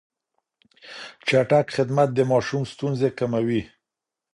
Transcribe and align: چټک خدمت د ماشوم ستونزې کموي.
چټک 1.27 1.65
خدمت 1.75 2.09
د 2.13 2.19
ماشوم 2.31 2.63
ستونزې 2.73 3.09
کموي. 3.19 3.61